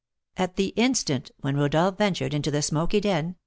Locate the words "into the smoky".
2.33-2.99